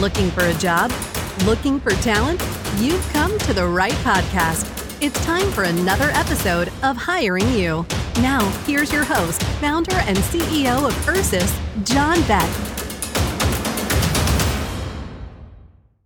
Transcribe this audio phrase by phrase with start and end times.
[0.00, 0.92] Looking for a job?
[1.46, 2.38] Looking for talent?
[2.76, 4.66] You've come to the right podcast.
[5.02, 7.86] It's time for another episode of Hiring You.
[8.16, 12.46] Now, here's your host, founder and CEO of Ursus, John Beck.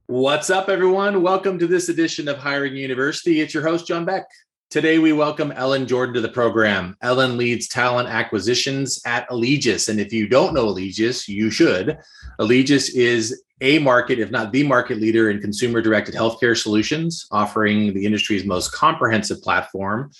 [0.06, 1.20] What's up, everyone?
[1.20, 3.40] Welcome to this edition of Hiring University.
[3.40, 4.28] It's your host, John Beck.
[4.70, 6.96] Today, we welcome Ellen Jordan to the program.
[7.02, 9.88] Ellen leads talent acquisitions at Alegeus.
[9.88, 11.98] And if you don't know Alegeus, you should.
[12.38, 17.92] Alegeus is a market, if not the market leader in consumer directed healthcare solutions, offering
[17.94, 20.12] the industry's most comprehensive platform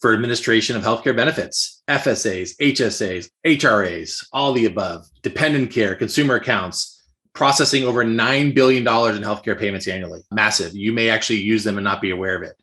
[0.00, 7.04] for administration of healthcare benefits, FSAs, HSAs, HRAs, all the above, dependent care, consumer accounts,
[7.34, 10.22] processing over $9 billion in healthcare payments annually.
[10.32, 10.74] Massive.
[10.74, 12.56] You may actually use them and not be aware of it.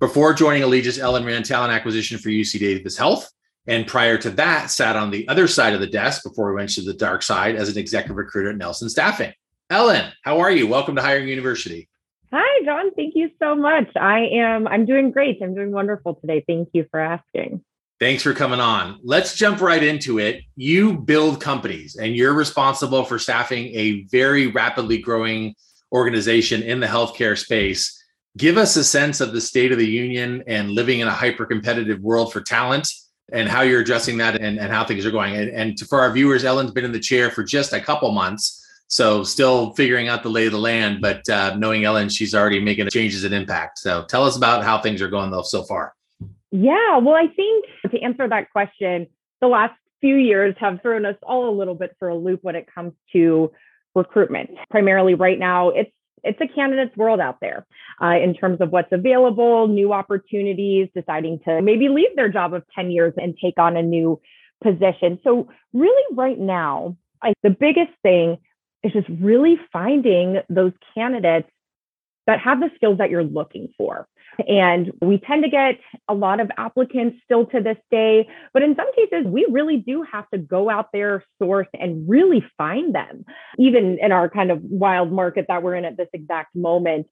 [0.00, 3.30] Before joining Alegeus, Ellen ran talent acquisition for UC Davis Health.
[3.66, 6.70] And prior to that, sat on the other side of the desk before we went
[6.70, 9.34] to the dark side as an executive recruiter at Nelson Staffing.
[9.68, 10.66] Ellen, how are you?
[10.66, 11.86] Welcome to Hiring University.
[12.32, 12.94] Hi, John.
[12.94, 13.94] Thank you so much.
[13.94, 15.42] I am I'm doing great.
[15.42, 16.42] I'm doing wonderful today.
[16.48, 17.62] Thank you for asking.
[17.98, 19.00] Thanks for coming on.
[19.04, 20.40] Let's jump right into it.
[20.56, 25.54] You build companies and you're responsible for staffing a very rapidly growing
[25.92, 27.99] organization in the healthcare space
[28.36, 31.46] give us a sense of the state of the union and living in a hyper
[31.46, 32.92] competitive world for talent
[33.32, 35.36] and how you're addressing that and, and how things are going.
[35.36, 38.10] And, and to, for our viewers, Ellen's been in the chair for just a couple
[38.12, 38.56] months.
[38.88, 42.58] So still figuring out the lay of the land, but uh, knowing Ellen, she's already
[42.60, 43.78] making changes and impact.
[43.78, 45.94] So tell us about how things are going though so far.
[46.50, 49.06] Yeah, well, I think to answer that question,
[49.40, 52.56] the last few years have thrown us all a little bit for a loop when
[52.56, 53.52] it comes to
[53.94, 54.50] recruitment.
[54.70, 55.92] Primarily right now, it's
[56.24, 57.66] it's a candidate's world out there
[58.02, 62.62] uh, in terms of what's available, new opportunities, deciding to maybe leave their job of
[62.74, 64.20] 10 years and take on a new
[64.62, 65.18] position.
[65.24, 68.38] So, really, right now, I, the biggest thing
[68.82, 71.48] is just really finding those candidates
[72.26, 74.06] that have the skills that you're looking for.
[74.48, 78.28] And we tend to get a lot of applicants still to this day.
[78.52, 82.44] But in some cases, we really do have to go out there, source, and really
[82.58, 83.24] find them,
[83.58, 87.06] even in our kind of wild market that we're in at this exact moment.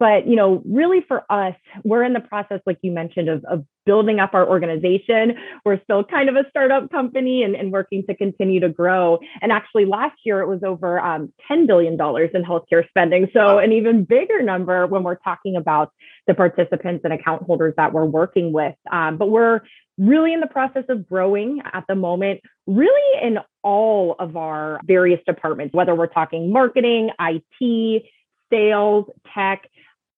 [0.00, 3.64] But, you know, really for us, we're in the process, like you mentioned, of, of
[3.84, 5.36] building up our organization.
[5.64, 9.18] We're still kind of a startup company and, and working to continue to grow.
[9.42, 13.28] And actually, last year it was over um, $10 billion in healthcare spending.
[13.34, 15.92] So, an even bigger number when we're talking about
[16.26, 18.74] the participants and account holders that we're working with.
[18.90, 19.60] Um, but we're
[19.98, 25.20] really in the process of growing at the moment, really in all of our various
[25.26, 28.04] departments, whether we're talking marketing, IT,
[28.50, 29.68] sales, tech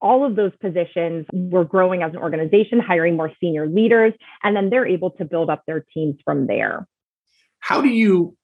[0.02, 4.68] all of those positions, we're growing as an organization, hiring more senior leaders, and then
[4.68, 6.86] they're able to build up their teams from there.
[7.60, 8.36] How do you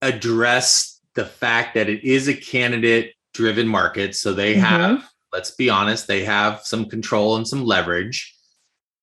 [0.00, 4.16] address the fact that it is a candidate driven market?
[4.16, 4.62] So they mm-hmm.
[4.62, 8.34] have, let's be honest, they have some control and some leverage.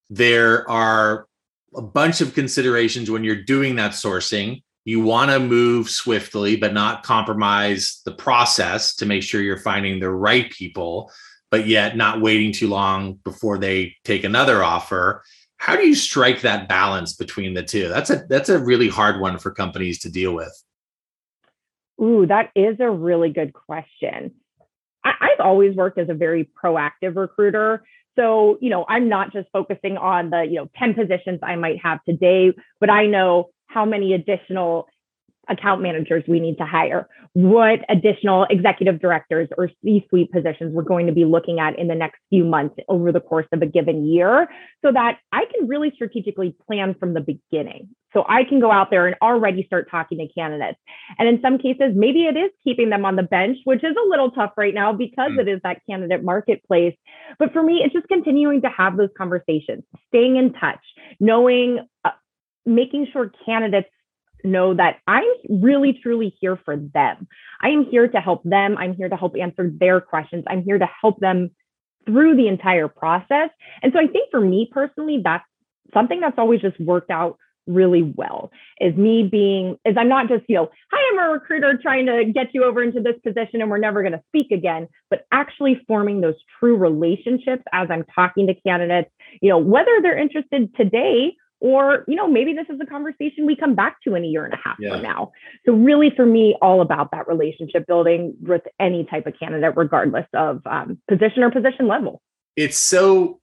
[0.09, 1.28] There are
[1.75, 4.63] a bunch of considerations when you're doing that sourcing.
[4.85, 10.00] You want to move swiftly, but not compromise the process to make sure you're finding
[10.00, 11.12] the right people
[11.56, 15.24] but yet not waiting too long before they take another offer.
[15.56, 17.88] How do you strike that balance between the two?
[17.88, 20.52] That's a that's a really hard one for companies to deal with.
[22.02, 24.34] Ooh, that is a really good question.
[25.06, 27.86] I, I've always worked as a very proactive recruiter.
[28.18, 31.80] So, you know, I'm not just focusing on the, you know, 10 positions I might
[31.82, 32.52] have today,
[32.82, 34.88] but I know how many additional
[35.50, 40.84] account managers we need to hire, what additional executive directors or C suite positions we're
[40.84, 43.66] going to be looking at in the next few months over the course of a
[43.66, 44.48] given year,
[44.84, 47.90] so that I can really strategically plan from the beginning.
[48.14, 50.80] So I can go out there and already start talking to candidates.
[51.20, 54.10] And in some cases, maybe it is keeping them on the bench, which is a
[54.10, 55.40] little tough right now because mm.
[55.42, 56.96] it is that candidate marketplace.
[57.38, 60.80] But for me, it's just continuing to have those conversations, staying in touch,
[61.20, 61.86] knowing.
[62.06, 62.12] Uh,
[62.68, 63.88] making sure candidates
[64.46, 67.28] know that I'm really truly here for them.
[67.62, 68.78] I am here to help them.
[68.78, 70.44] I'm here to help answer their questions.
[70.47, 71.52] I'm here to help them
[72.06, 73.50] through the entire process.
[73.82, 75.46] And so I think for me personally, that's
[75.94, 77.38] something that's always just worked out
[77.68, 81.78] really well is me being is I'm not just, you know, hi, I'm a recruiter
[81.82, 84.88] trying to get you over into this position and we're never going to speak again,
[85.09, 89.09] but actually forming those true relationships as I'm talking to candidates,
[89.41, 93.56] you know, whether they're interested today or you know maybe this is a conversation we
[93.56, 94.91] come back to in a year and a half yeah.
[94.91, 95.32] from now
[95.66, 100.28] so really for me all about that relationship building with any type of candidate regardless
[100.35, 102.22] of um, position or position level
[102.56, 103.40] it's so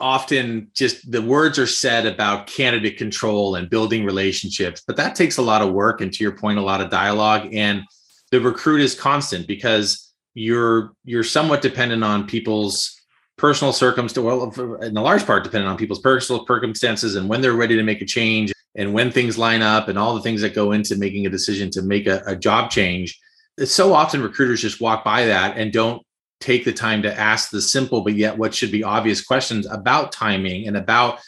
[0.00, 5.36] often just the words are said about candidate control and building relationships but that takes
[5.36, 7.82] a lot of work and to your point a lot of dialogue and
[8.30, 12.95] the recruit is constant because you're you're somewhat dependent on people's
[13.36, 17.52] personal circumstances well in a large part depending on people's personal circumstances and when they're
[17.52, 20.54] ready to make a change and when things line up and all the things that
[20.54, 23.18] go into making a decision to make a, a job change.
[23.64, 26.02] So often recruiters just walk by that and don't
[26.40, 30.12] take the time to ask the simple but yet what should be obvious questions about
[30.12, 31.18] timing and about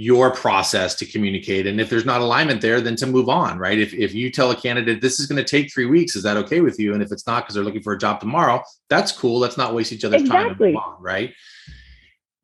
[0.00, 1.66] your process to communicate.
[1.66, 3.78] And if there's not alignment there then to move on right?
[3.78, 6.38] If, if you tell a candidate this is going to take three weeks is that
[6.38, 6.94] okay with you?
[6.94, 9.38] And if it's not because they're looking for a job tomorrow that's cool.
[9.38, 10.72] Let's not waste each other's exactly.
[10.72, 11.34] time on, right?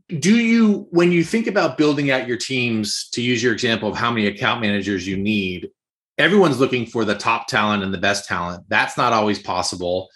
[0.08, 3.96] Do you when you think about building out your teams to use your example of
[3.96, 5.70] how many account managers you need
[6.18, 8.64] everyone's looking for the top talent and the best talent.
[8.68, 10.08] That's not always possible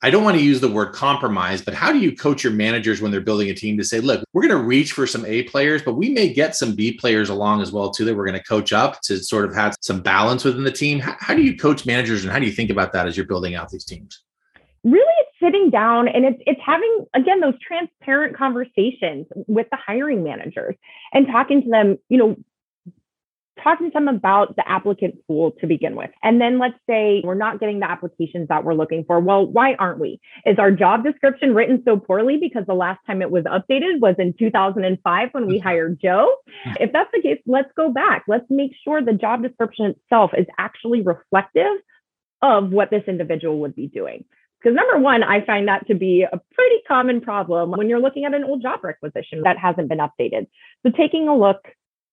[0.00, 3.02] I don't want to use the word compromise, but how do you coach your managers
[3.02, 5.42] when they're building a team to say, look, we're going to reach for some A
[5.44, 8.38] players, but we may get some B players along as well too that we're going
[8.38, 11.00] to coach up to sort of have some balance within the team.
[11.00, 13.56] How, do you coach managers and how do you think about that as you're building
[13.56, 14.22] out these teams?
[14.84, 20.22] Really, it's sitting down and it's it's having again those transparent conversations with the hiring
[20.22, 20.76] managers
[21.12, 21.98] and talking to them.
[22.08, 22.36] You know,
[23.62, 26.10] talking to them about the applicant pool to begin with.
[26.22, 29.20] And then let's say we're not getting the applications that we're looking for.
[29.20, 30.20] Well, why aren't we?
[30.46, 34.14] Is our job description written so poorly because the last time it was updated was
[34.18, 35.68] in 2005 when we mm-hmm.
[35.68, 36.34] hired Joe?
[36.80, 38.24] If that's the case, let's go back.
[38.28, 41.76] Let's make sure the job description itself is actually reflective
[42.42, 44.24] of what this individual would be doing.
[44.60, 48.24] Because number one, I find that to be a pretty common problem when you're looking
[48.24, 50.48] at an old job requisition that hasn't been updated.
[50.84, 51.68] So taking a look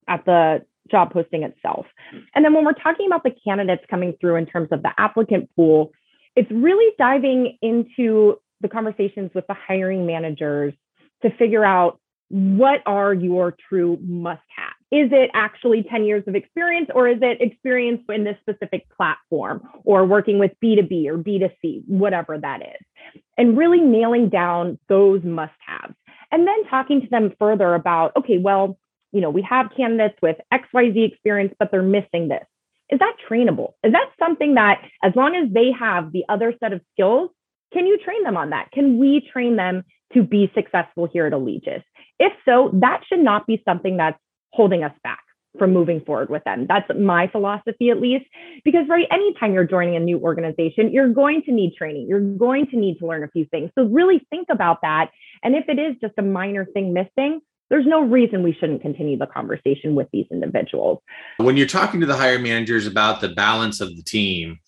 [0.07, 1.85] at the job posting itself.
[2.33, 5.49] And then when we're talking about the candidates coming through in terms of the applicant
[5.55, 5.91] pool,
[6.35, 10.73] it's really diving into the conversations with the hiring managers
[11.21, 11.99] to figure out
[12.29, 14.73] what are your true must have.
[14.91, 19.61] Is it actually 10 years of experience or is it experience in this specific platform
[19.83, 23.21] or working with B2B or B2C, whatever that is?
[23.37, 25.95] And really nailing down those must haves.
[26.31, 28.77] And then talking to them further about, okay, well,
[29.15, 32.43] you know, we have candidates with XYZ experience, but they're missing this.
[32.89, 33.71] Is that trainable?
[33.81, 37.29] Is that something that, as long as they have the other set of skills,
[37.73, 38.71] can you train them on that?
[38.73, 39.83] Can we train them
[40.13, 41.81] to be successful here at Alegeus?
[42.19, 44.19] If so, that should not be something that's
[44.51, 45.23] holding us back
[45.57, 46.65] from moving forward with them.
[46.67, 48.25] That's my philosophy, at least,
[48.65, 52.07] because right, anytime you're joining a new organization, you're going to need training.
[52.09, 53.71] You're going to need to learn a few things.
[53.75, 55.11] So really think about that.
[55.41, 57.39] And if it is just a minor thing missing,
[57.69, 60.99] there's no reason we shouldn't continue the conversation with these individuals.
[61.37, 64.59] When you're talking to the hire managers about the balance of the team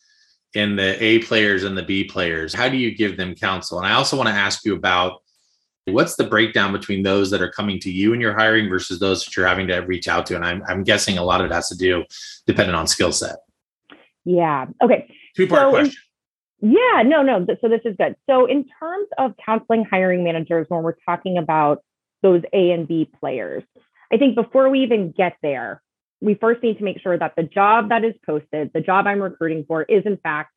[0.56, 3.78] and the A players and the B players, how do you give them counsel?
[3.78, 5.22] And I also want to ask you about
[5.86, 9.24] what's the breakdown between those that are coming to you and you're hiring versus those
[9.24, 10.36] that you're having to reach out to?
[10.36, 12.04] And I'm, I'm guessing a lot of it has to do
[12.46, 13.38] depending on skill set.
[14.26, 14.66] Yeah.
[14.84, 15.10] Okay.
[15.36, 15.96] Two part so question.
[16.62, 17.46] In, yeah, no, no.
[17.62, 18.16] So this is good.
[18.28, 21.84] So in terms of counseling hiring managers, when we're talking about
[22.22, 23.64] those A and B players.
[24.12, 25.82] I think before we even get there,
[26.22, 29.22] we first need to make sure that the job that is posted, the job I'm
[29.22, 30.52] recruiting for, is in fact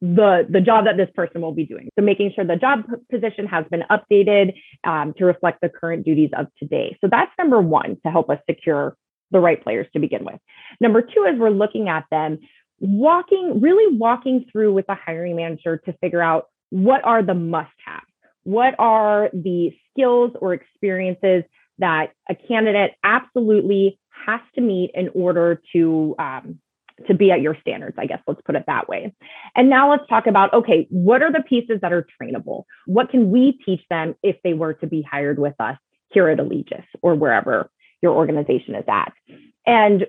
[0.00, 1.88] the, the job that this person will be doing.
[1.98, 4.54] So making sure the job position has been updated
[4.84, 6.96] um, to reflect the current duties of today.
[7.00, 8.96] So that's number one to help us secure
[9.30, 10.38] the right players to begin with.
[10.80, 12.38] Number two, as we're looking at them,
[12.80, 17.72] walking, really walking through with the hiring manager to figure out what are the must
[17.84, 18.04] haves
[18.44, 21.44] what are the skills or experiences
[21.78, 26.58] that a candidate absolutely has to meet in order to um,
[27.08, 29.12] to be at your standards i guess let's put it that way?
[29.56, 32.64] And now let's talk about okay what are the pieces that are trainable?
[32.86, 35.76] What can we teach them if they were to be hired with us
[36.10, 37.70] here at alegeus or wherever
[38.00, 39.12] your organization is at?
[39.66, 40.06] And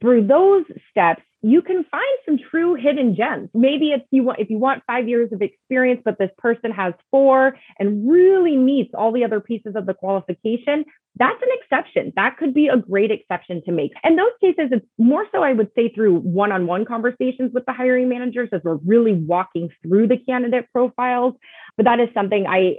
[0.00, 3.50] through those steps you can find some true hidden gems.
[3.52, 6.94] Maybe if you want if you want 5 years of experience but this person has
[7.10, 10.84] 4 and really meets all the other pieces of the qualification,
[11.16, 12.12] that's an exception.
[12.16, 13.92] That could be a great exception to make.
[14.02, 18.08] And those cases it's more so I would say through one-on-one conversations with the hiring
[18.08, 21.34] managers as we're really walking through the candidate profiles,
[21.76, 22.78] but that is something I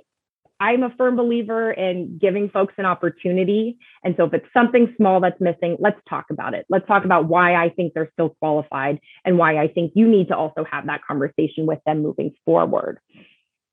[0.60, 3.78] I'm a firm believer in giving folks an opportunity.
[4.04, 6.66] And so if it's something small that's missing, let's talk about it.
[6.70, 10.30] Let's talk about why I think they're still qualified and why I think you need
[10.30, 13.00] to also have that conversation with them moving forward.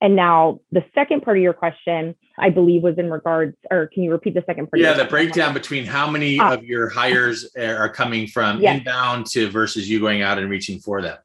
[0.01, 4.03] And now the second part of your question, I believe, was in regards, or can
[4.03, 4.81] you repeat the second part?
[4.81, 6.55] Yeah, the breakdown between how many ah.
[6.55, 8.79] of your hires are coming from yes.
[8.79, 11.19] inbound to versus you going out and reaching for them.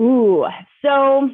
[0.00, 0.44] Ooh,
[0.82, 1.30] so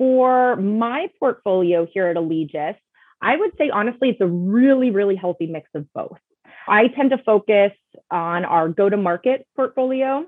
[0.00, 2.74] for my portfolio here at Alegeus,
[3.20, 6.16] I would say honestly, it's a really, really healthy mix of both.
[6.66, 7.72] I tend to focus
[8.10, 10.24] on our go to market portfolio.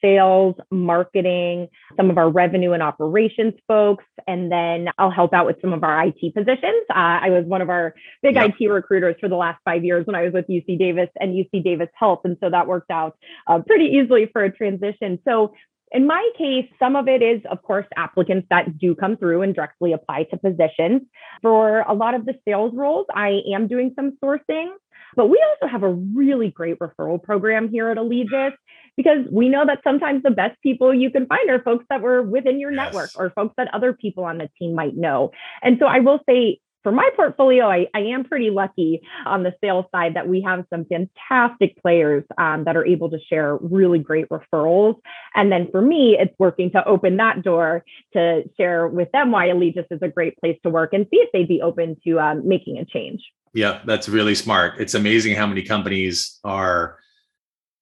[0.00, 5.60] sales, marketing, some of our revenue and operations folks, and then I'll help out with
[5.60, 6.84] some of our IT positions.
[6.88, 8.54] Uh, I was one of our big yep.
[8.58, 11.62] IT recruiters for the last five years when I was with UC Davis and UC
[11.62, 13.16] Davis Health, and so that worked out
[13.46, 15.18] uh, pretty easily for a transition.
[15.26, 15.52] So
[15.94, 19.54] in my case, some of it is, of course, applicants that do come through and
[19.54, 21.02] directly apply to positions.
[21.40, 24.70] For a lot of the sales roles, I am doing some sourcing,
[25.14, 28.54] but we also have a really great referral program here at Alegeus
[28.96, 32.22] because we know that sometimes the best people you can find are folks that were
[32.22, 32.86] within your yes.
[32.86, 35.30] network or folks that other people on the team might know.
[35.62, 39.54] And so I will say for my portfolio, I, I, am pretty lucky on the
[39.60, 43.98] sales side that we have some fantastic players um, that are able to share really
[43.98, 45.00] great referrals.
[45.34, 49.46] And then for me, it's working to open that door to share with them why
[49.46, 52.46] Alegeus is a great place to work and see if they'd be open to um,
[52.46, 53.22] making a change.
[53.54, 54.74] Yeah, that's really smart.
[54.78, 56.98] It's amazing how many companies are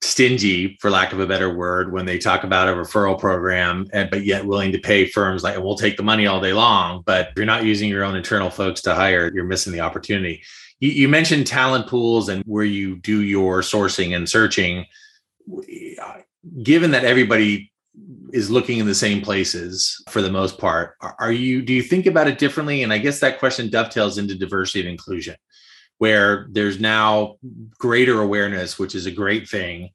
[0.02, 4.10] stingy for lack of a better word when they talk about a referral program and
[4.10, 7.28] but yet willing to pay firms like we'll take the money all day long but
[7.28, 10.42] if you're not using your own internal folks to hire you're missing the opportunity.
[10.80, 14.86] You, you mentioned talent pools and where you do your sourcing and searching.
[16.62, 17.72] Given that everybody
[18.32, 22.06] is looking in the same places for the most part are you do you think
[22.06, 22.82] about it differently?
[22.82, 25.36] And i guess that question dovetails into diversity and inclusion
[26.02, 27.36] where there's now
[27.78, 29.88] greater awareness, which is a great thing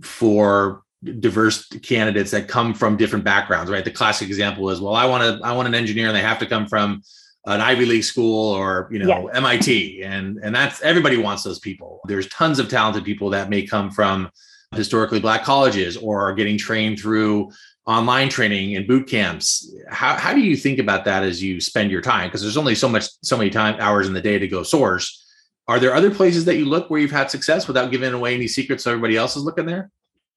[0.00, 0.82] for
[1.20, 3.84] diverse candidates that come from different backgrounds, right?
[3.84, 6.40] The classic example is, well, I want to, I want an engineer and they have
[6.40, 7.00] to come from
[7.46, 9.36] an Ivy League school or, you know, yes.
[9.36, 10.02] MIT.
[10.02, 12.00] And, and that's, everybody wants those people.
[12.08, 14.30] There's tons of talented people that may come from
[14.74, 17.52] historically black colleges or are getting trained through
[17.86, 19.72] online training and boot camps.
[19.88, 22.26] How, how do you think about that as you spend your time?
[22.26, 25.20] Because there's only so much, so many time hours in the day to go source
[25.68, 28.48] are there other places that you look where you've had success without giving away any
[28.48, 29.90] secrets so everybody else is looking there?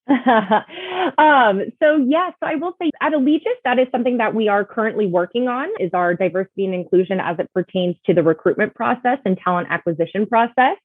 [1.17, 4.63] um, so yes, so I will say at Alegeus, that is something that we are
[4.63, 9.17] currently working on is our diversity and inclusion as it pertains to the recruitment process
[9.25, 10.77] and talent acquisition process.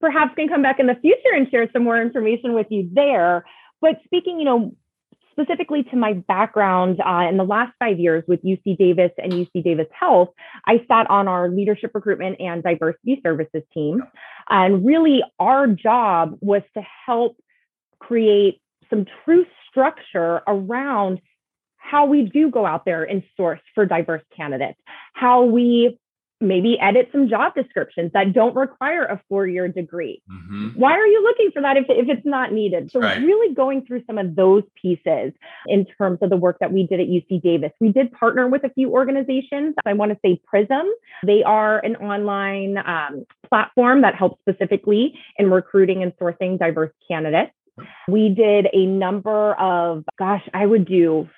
[0.00, 3.44] Perhaps can come back in the future and share some more information with you there.
[3.80, 4.76] But speaking, you know,
[5.38, 9.62] specifically to my background uh, in the last five years with UC Davis and UC
[9.62, 10.30] Davis Health,
[10.66, 14.02] I sat on our leadership recruitment and diversity services team.
[14.48, 17.36] And really, our job was to help
[18.00, 21.20] create some true structure around
[21.76, 24.78] how we do go out there and source for diverse candidates,
[25.14, 25.98] how we
[26.40, 30.22] maybe edit some job descriptions that don't require a four-year degree.
[30.30, 30.68] Mm-hmm.
[30.78, 32.90] Why are you looking for that if, if it's not needed?
[32.92, 33.20] So right.
[33.20, 35.32] really going through some of those pieces
[35.66, 37.72] in terms of the work that we did at UC Davis.
[37.80, 39.74] We did partner with a few organizations.
[39.84, 40.86] I want to say Prism.
[41.26, 47.52] They are an online um, platform that helps specifically in recruiting and sourcing diverse candidates.
[48.08, 51.28] We did a number of, gosh, I would do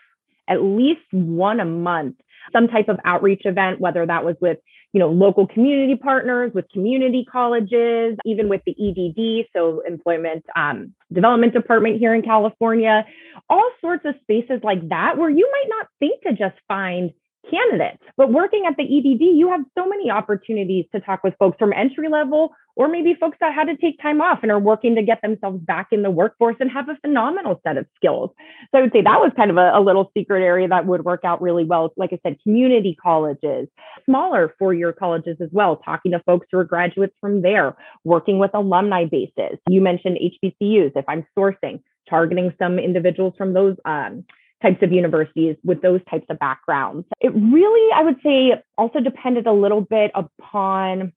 [0.49, 2.17] at least one a month
[2.53, 4.59] some type of outreach event, whether that was with
[4.93, 10.95] you know, local community partners with community colleges, even with the EDD, so Employment um,
[11.13, 13.07] Development Department here in California,
[13.49, 17.13] all sorts of spaces like that where you might not think to just find
[17.51, 18.03] candidates.
[18.17, 21.73] But working at the EDD, you have so many opportunities to talk with folks from
[21.73, 25.03] entry level or maybe folks that had to take time off and are working to
[25.03, 28.31] get themselves back in the workforce and have a phenomenal set of skills.
[28.73, 31.05] So I would say that was kind of a, a little secret area that would
[31.05, 31.93] work out really well.
[31.99, 33.69] Like I said, community colleges,
[34.07, 38.39] smaller four year colleges as well, talking to folks who are graduates from there, working
[38.39, 39.59] with alumni bases.
[39.69, 40.93] You mentioned HBCUs.
[40.97, 44.25] If I'm sourcing, targeting some individuals from those um,
[44.63, 47.07] types of universities with those types of backgrounds.
[47.21, 51.13] It really, I would say, also depended a little bit upon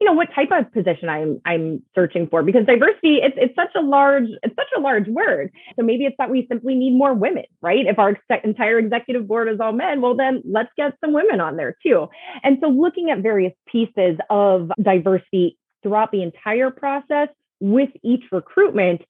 [0.00, 3.70] you know what type of position I'm I'm searching for because diversity it's it's such
[3.76, 5.52] a large it's such a large word.
[5.76, 7.86] So maybe it's that we simply need more women, right?
[7.86, 11.40] If our ex- entire executive board is all men, well then let's get some women
[11.40, 12.08] on there too.
[12.42, 17.28] And so looking at various pieces of diversity throughout the entire process
[17.60, 19.02] with each recruitment,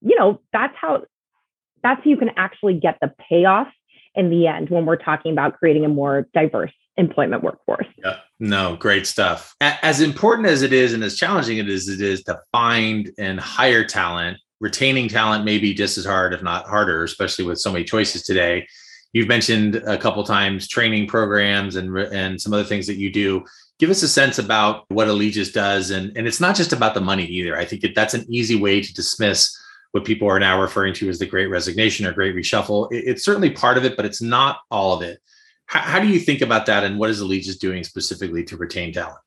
[0.00, 1.04] you know, that's how
[1.82, 3.68] that's how you can actually get the payoff
[4.14, 7.86] in the end when we're talking about creating a more diverse employment workforce.
[7.96, 9.54] Yeah, no, great stuff.
[9.60, 13.40] As important as it is and as challenging it is, it is to find and
[13.40, 14.38] hire talent.
[14.60, 18.24] Retaining talent may be just as hard, if not harder, especially with so many choices
[18.24, 18.66] today.
[19.12, 23.44] You've mentioned a couple times training programs and and some other things that you do.
[23.78, 27.00] Give us a sense about what Alegeus does, and and it's not just about the
[27.00, 27.56] money either.
[27.56, 29.56] I think that that's an easy way to dismiss
[29.92, 32.88] what people are now referring to as the great resignation or great reshuffle.
[32.90, 35.20] It's certainly part of it, but it's not all of it.
[35.68, 38.92] How, how do you think about that, and what is Alegeus doing specifically to retain
[38.92, 39.18] talent?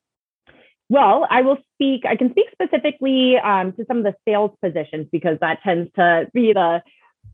[0.90, 5.08] Well, I will speak, I can speak specifically um, to some of the sales positions
[5.10, 6.84] because that tends to be the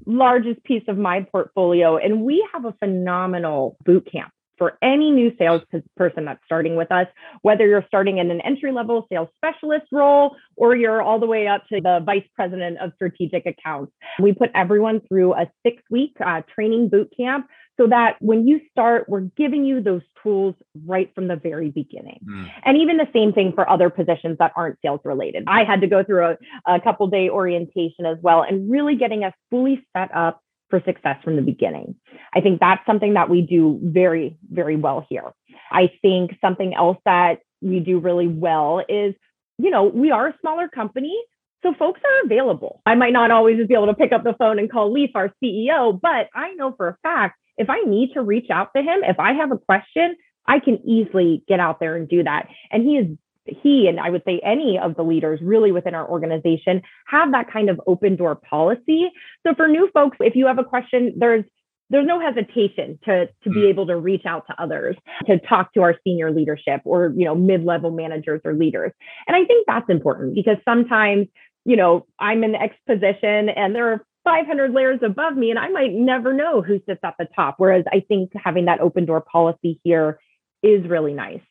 [0.06, 1.98] largest piece of my portfolio.
[1.98, 5.62] And we have a phenomenal boot camp for any new sales
[5.96, 7.08] person that's starting with us,
[7.42, 11.48] whether you're starting in an entry level sales specialist role or you're all the way
[11.48, 13.92] up to the vice president of strategic accounts.
[14.20, 17.48] We put everyone through a six week uh, training boot camp
[17.78, 20.56] so that when you start, we're giving you those tools
[20.86, 22.20] right from the very beginning.
[22.28, 22.52] Mm.
[22.66, 25.44] And even the same thing for other positions that aren't sales related.
[25.48, 29.24] I had to go through a, a couple day orientation as well and really getting
[29.24, 31.96] us fully set up for success from the beginning.
[32.34, 35.32] I think that's something that we do very, very well here.
[35.72, 39.14] I think something else that we do really well is,
[39.58, 41.16] you know, we are a smaller company.
[41.64, 42.82] So folks are available.
[42.86, 45.34] I might not always be able to pick up the phone and call Leaf, our
[45.44, 49.04] CEO, but I know for a fact if I need to reach out to him,
[49.04, 52.48] if I have a question, I can easily get out there and do that.
[52.72, 56.08] And he is he and I would say any of the leaders really within our
[56.08, 59.10] organization have that kind of open door policy.
[59.46, 61.46] So for new folks, if you have a question, there's
[61.90, 63.70] there's no hesitation to to be mm.
[63.70, 64.96] able to reach out to others
[65.26, 68.92] to talk to our senior leadership or you know mid-level managers or leaders
[69.28, 71.28] and i think that's important because sometimes
[71.66, 75.70] you know i'm in x position and there are 500 layers above me and i
[75.70, 79.22] might never know who sits at the top whereas i think having that open door
[79.22, 80.20] policy here
[80.64, 81.42] is really nice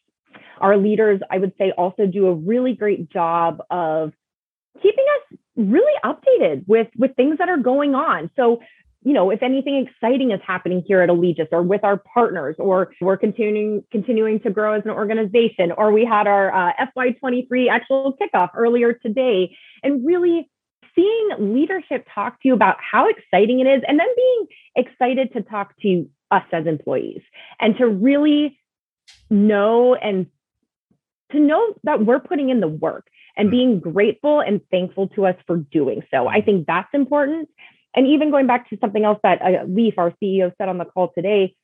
[0.61, 4.13] our leaders, I would say, also do a really great job of
[4.83, 8.31] keeping us really updated with with things that are going on.
[8.37, 8.61] So
[9.03, 12.93] you know, if anything exciting is happening here at Alegeus or with our partners, or
[13.01, 18.17] we're continuing continuing to grow as an organization, or we had our uh, FY23 actual
[18.21, 20.51] kickoff earlier today, and really
[20.97, 25.43] seeing leadership talk to you about how exciting it is, and then being excited to
[25.43, 27.23] talk to us as employees,
[27.61, 28.59] and to really
[29.31, 30.27] know and
[31.33, 35.37] to know that we're putting in the work and being grateful and thankful to us
[35.47, 36.27] for doing so.
[36.27, 37.49] I think that's important.
[37.95, 40.85] And even going back to something else that uh, Leaf, our CEO, said on the
[40.85, 41.55] call today,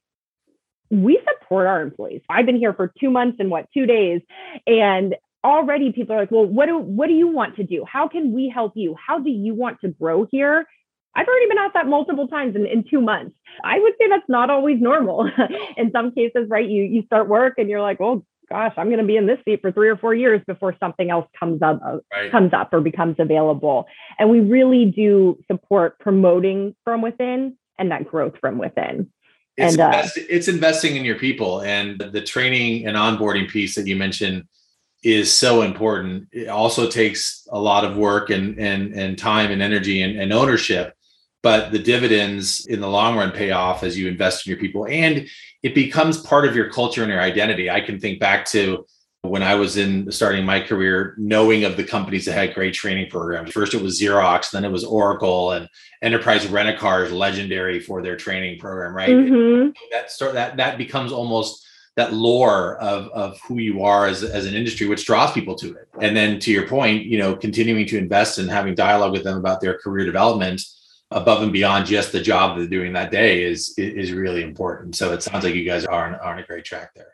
[0.91, 2.23] we support our employees.
[2.29, 4.21] I've been here for two months and what, two days.
[4.67, 7.85] And already people are like, well, what do, what do you want to do?
[7.91, 8.97] How can we help you?
[9.07, 10.67] How do you want to grow here?
[11.15, 13.37] I've already been asked that multiple times in, in two months.
[13.63, 15.31] I would say that's not always normal.
[15.77, 16.67] in some cases, right?
[16.67, 19.39] You you start work and you're like, well, gosh, I'm going to be in this
[19.45, 22.31] seat for three or four years before something else comes up uh, right.
[22.31, 23.87] comes up or becomes available.
[24.19, 29.11] And we really do support promoting from within and that growth from within.
[29.59, 33.87] It's, and, uh, it's investing in your people and the training and onboarding piece that
[33.87, 34.45] you mentioned
[35.03, 36.29] is so important.
[36.33, 40.33] It also takes a lot of work and and and time and energy and, and
[40.33, 40.95] ownership
[41.43, 44.87] but the dividends in the long run pay off as you invest in your people
[44.87, 45.29] and
[45.63, 48.87] it becomes part of your culture and your identity i can think back to
[49.23, 53.11] when i was in starting my career knowing of the companies that had great training
[53.11, 55.69] programs first it was xerox then it was oracle and
[56.01, 59.71] enterprise rent-a-car is legendary for their training program right mm-hmm.
[59.91, 64.47] that start that that becomes almost that lore of of who you are as, as
[64.47, 67.87] an industry which draws people to it and then to your point you know continuing
[67.87, 70.63] to invest and having dialogue with them about their career development
[71.15, 74.97] above and beyond just the job they're doing that day is is really important.
[74.97, 77.13] So it sounds like you guys are on, are on a great track there.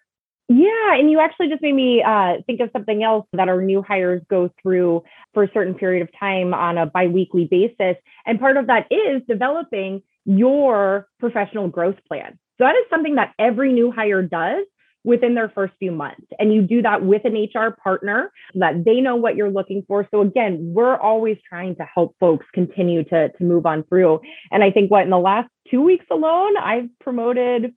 [0.49, 3.83] Yeah, and you actually just made me uh, think of something else that our new
[3.83, 8.57] hires go through for a certain period of time on a biweekly basis, and part
[8.57, 12.39] of that is developing your professional growth plan.
[12.59, 14.67] So that is something that every new hire does
[15.05, 16.27] within their first few months.
[16.39, 19.85] And you do that with an HR partner so that they know what you're looking
[19.87, 20.07] for.
[20.11, 24.21] So again, we're always trying to help folks continue to, to move on through.
[24.51, 27.75] And I think what in the last two weeks alone, I've promoted,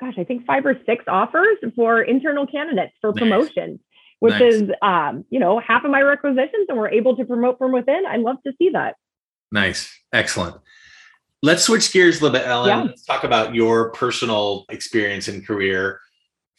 [0.00, 3.18] gosh, I think five or six offers for internal candidates for nice.
[3.18, 3.80] promotions.
[4.18, 4.54] Which nice.
[4.54, 8.04] is, um, you know, half of my requisitions, and we're able to promote from within.
[8.08, 8.94] I love to see that.
[9.50, 10.58] Nice, excellent.
[11.42, 12.68] Let's switch gears a little bit, Ellen.
[12.68, 12.82] Yeah.
[12.84, 16.00] Let's talk about your personal experience and career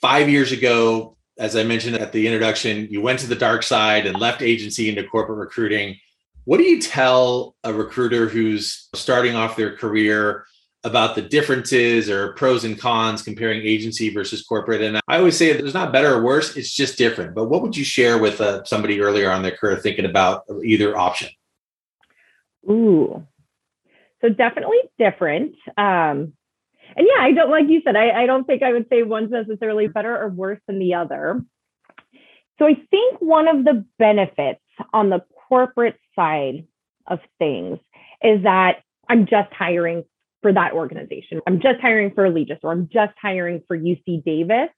[0.03, 4.05] five years ago, as I mentioned at the introduction, you went to the dark side
[4.05, 5.95] and left agency into corporate recruiting.
[6.43, 10.45] What do you tell a recruiter who's starting off their career
[10.83, 14.81] about the differences or pros and cons comparing agency versus corporate?
[14.81, 17.33] And I always say there's not better or worse, it's just different.
[17.33, 20.97] But what would you share with uh, somebody earlier on their career thinking about either
[20.97, 21.29] option?
[22.69, 23.25] Ooh,
[24.23, 25.55] so definitely different.
[25.77, 26.33] Um,
[26.95, 29.31] and yeah, I don't like you said, I, I don't think I would say one's
[29.31, 31.41] necessarily better or worse than the other.
[32.59, 34.61] So I think one of the benefits
[34.93, 36.65] on the corporate side
[37.07, 37.79] of things
[38.23, 40.03] is that I'm just hiring
[40.41, 41.41] for that organization.
[41.47, 44.69] I'm just hiring for Alegeus or I'm just hiring for UC Davis.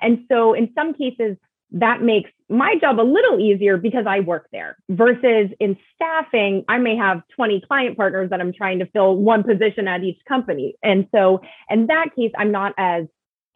[0.00, 1.36] And so in some cases,
[1.74, 6.78] that makes my job a little easier because I work there versus in staffing, I
[6.78, 10.76] may have 20 client partners that I'm trying to fill one position at each company.
[10.82, 13.06] And so in that case, I'm not as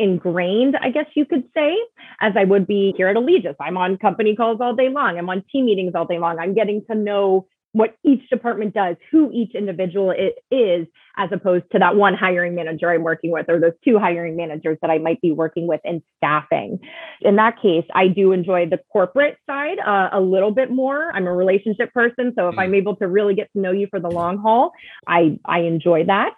[0.00, 1.76] ingrained, I guess you could say,
[2.20, 3.56] as I would be here at Alegeus.
[3.60, 5.18] I'm on company calls all day long.
[5.18, 6.38] I'm on team meetings all day long.
[6.38, 10.12] I'm getting to know what each department does, who each individual
[10.50, 14.36] is, as opposed to that one hiring manager I'm working with, or those two hiring
[14.36, 16.78] managers that I might be working with in staffing.
[17.20, 21.10] In that case, I do enjoy the corporate side uh, a little bit more.
[21.14, 22.60] I'm a relationship person, so if mm.
[22.60, 24.72] I'm able to really get to know you for the long haul,
[25.06, 26.34] I I enjoy that.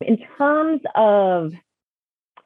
[0.00, 1.52] In terms of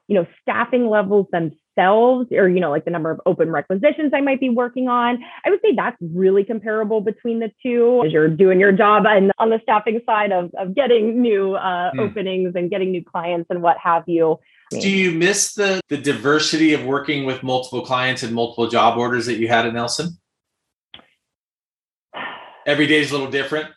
[0.08, 4.12] you know staffing levels themselves themselves or you know like the number of open requisitions
[4.14, 5.18] i might be working on.
[5.44, 9.32] I would say that's really comparable between the two as you're doing your job and
[9.38, 12.00] on the staffing side of, of getting new uh, hmm.
[12.00, 14.38] openings and getting new clients and what have you.
[14.70, 19.26] Do you miss the the diversity of working with multiple clients and multiple job orders
[19.26, 20.18] that you had at nelson?
[22.66, 23.68] Every day is a little different?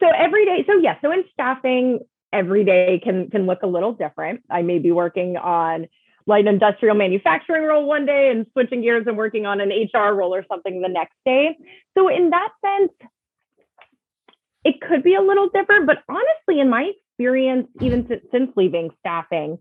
[0.00, 2.00] So every day so yes yeah, so in staffing
[2.32, 4.42] every day can can look a little different.
[4.50, 5.86] I may be working on
[6.26, 10.34] light industrial manufacturing role one day and switching gears and working on an HR role
[10.34, 11.56] or something the next day.
[11.96, 12.92] So, in that sense,
[14.64, 15.86] it could be a little different.
[15.86, 19.58] But honestly, in my experience, even since leaving staffing,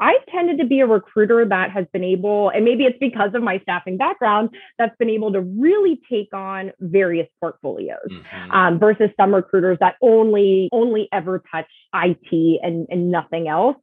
[0.00, 3.42] I've tended to be a recruiter that has been able, and maybe it's because of
[3.42, 8.50] my staffing background, that's been able to really take on various portfolios mm-hmm.
[8.50, 13.76] um, versus some recruiters that only only ever touch IT and, and nothing else.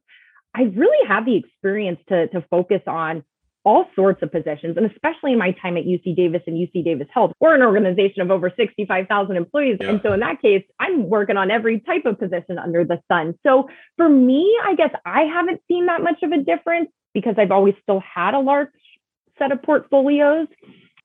[0.54, 3.24] I really have the experience to, to focus on
[3.62, 7.08] all sorts of positions, and especially in my time at UC Davis and UC Davis
[7.12, 7.32] Health.
[7.40, 9.76] We're an organization of over 65,000 employees.
[9.80, 9.90] Yeah.
[9.90, 13.38] And so in that case, I'm working on every type of position under the sun.
[13.46, 17.50] So for me, I guess I haven't seen that much of a difference because I've
[17.50, 18.68] always still had a large
[19.38, 20.48] set of portfolios.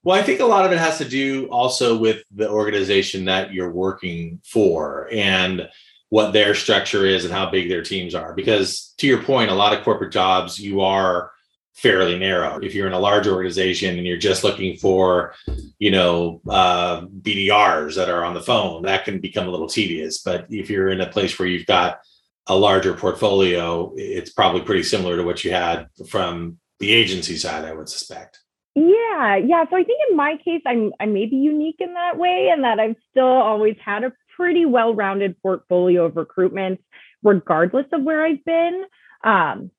[0.03, 3.53] Well, I think a lot of it has to do also with the organization that
[3.53, 5.09] you're working for.
[5.11, 5.67] And
[6.09, 8.33] what their structure is and how big their teams are.
[8.33, 11.31] Because to your point, a lot of corporate jobs, you are
[11.73, 12.57] fairly narrow.
[12.59, 15.33] If you're in a large organization and you're just looking for,
[15.77, 20.19] you know, uh, BDRs that are on the phone, that can become a little tedious.
[20.19, 21.99] But if you're in a place where you've got
[22.47, 27.65] a larger portfolio, it's probably pretty similar to what you had from the agency side,
[27.65, 28.39] I would suspect.
[28.75, 29.63] Yeah, yeah.
[29.69, 32.63] So I think in my case, I'm I may be unique in that way, and
[32.65, 36.81] that I've still always had a pretty well rounded portfolio of recruitment,
[37.23, 38.83] regardless of where I've been.
[39.23, 39.71] Um,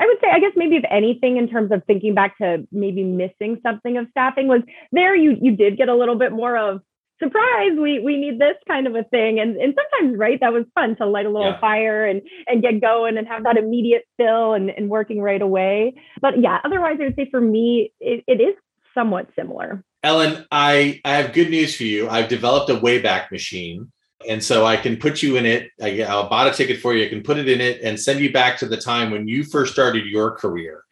[0.00, 3.02] I would say, I guess maybe if anything, in terms of thinking back to maybe
[3.02, 6.80] missing something of staffing, was there you you did get a little bit more of
[7.18, 9.40] surprise we we need this kind of a thing.
[9.40, 11.60] And and sometimes right that was fun to light a little yeah.
[11.60, 15.94] fire and and get going and have that immediate fill and, and working right away.
[16.20, 18.54] But yeah otherwise i would say for me it, it is
[18.94, 19.84] somewhat similar.
[20.02, 22.08] Ellen i i have good news for you.
[22.08, 23.90] I've developed a wayback machine
[24.28, 25.70] and so I can put you in it.
[25.80, 27.06] I, I'll bought a ticket for you.
[27.06, 29.42] I can put it in it and send you back to the time when you
[29.42, 30.84] first started your career.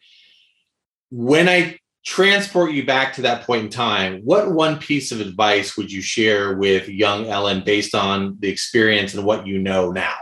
[1.11, 5.77] When I transport you back to that point in time, what one piece of advice
[5.77, 10.17] would you share with young Ellen based on the experience and what you know now?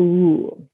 [0.00, 0.68] Ooh.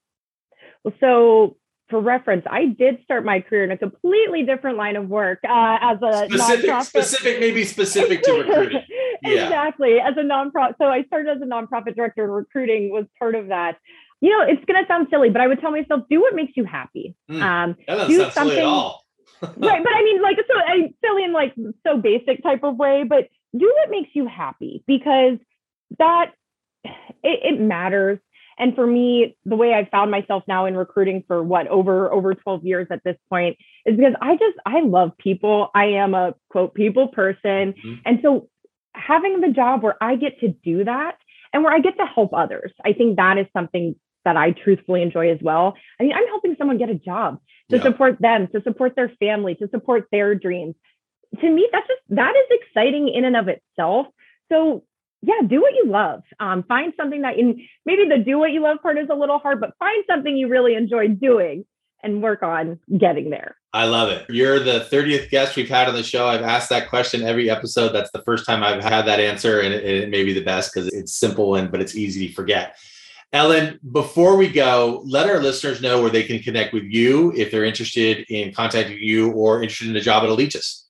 [0.83, 1.57] Well, so
[1.88, 5.79] for reference, I did start my career in a completely different line of work uh,
[5.81, 6.85] as a specific, nonprofit.
[6.85, 8.83] specific, maybe specific to recruiting.
[9.22, 9.44] yeah.
[9.44, 10.74] Exactly, as a nonprofit.
[10.79, 13.79] So I started as a nonprofit director, and recruiting was part of that.
[14.20, 16.53] You know, it's going to sound silly, but I would tell myself, do what makes
[16.57, 17.14] you happy.
[17.31, 18.59] Mm, um, do something.
[19.42, 21.55] right, but I mean, like, so I silly in like
[21.87, 25.38] so basic type of way, but do what makes you happy because
[25.98, 26.33] that
[26.85, 28.18] it, it matters
[28.59, 32.35] and for me, the way I've found myself now in recruiting for what over over
[32.35, 35.71] 12 years at this point is because I just I love people.
[35.75, 37.75] I am a quote people person.
[37.75, 37.94] Mm-hmm.
[38.05, 38.49] And so
[38.94, 41.16] having the job where I get to do that
[41.53, 43.94] and where I get to help others, I think that is something
[44.25, 45.75] that I truthfully enjoy as well.
[45.99, 47.38] I mean, I'm helping someone get a job
[47.71, 47.83] to yeah.
[47.83, 50.75] support them, to support their family, to support their dreams.
[51.40, 54.07] To me, that's just that is exciting in and of itself.
[54.51, 54.85] So
[55.22, 56.22] yeah, do what you love.
[56.38, 59.38] Um, find something that in maybe the do what you love part is a little
[59.38, 61.64] hard, but find something you really enjoy doing
[62.02, 63.57] and work on getting there.
[63.72, 64.26] I love it.
[64.31, 66.26] You're the 30th guest we've had on the show.
[66.26, 67.88] I've asked that question every episode.
[67.88, 70.72] That's the first time I've had that answer, and it, it may be the best
[70.72, 72.76] because it's simple and but it's easy to forget.
[73.33, 77.50] Ellen, before we go, let our listeners know where they can connect with you if
[77.50, 80.88] they're interested in contacting you or interested in a job at Alegeus.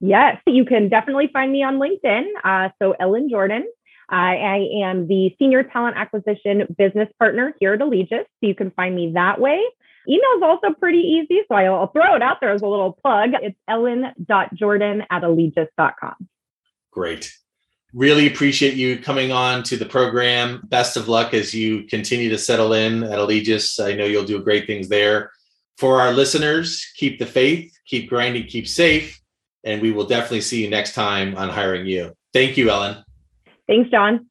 [0.00, 2.26] Yes, you can definitely find me on LinkedIn.
[2.44, 3.66] Uh, so, Ellen Jordan.
[4.08, 8.24] I am the Senior Talent Acquisition Business Partner here at Alegeus.
[8.40, 9.60] So, you can find me that way.
[10.08, 11.40] Email is also pretty easy.
[11.48, 13.30] So I'll throw it out there as a little plug.
[13.42, 16.28] It's ellen.jordan at alegeus.com.
[16.92, 17.32] Great.
[17.92, 20.62] Really appreciate you coming on to the program.
[20.64, 23.80] Best of luck as you continue to settle in at Alegeus.
[23.80, 25.30] I know you'll do great things there.
[25.78, 29.20] For our listeners, keep the faith, keep grinding, keep safe,
[29.66, 32.14] and we will definitely see you next time on Hiring You.
[32.32, 33.04] Thank you, Ellen.
[33.66, 34.30] Thanks, John.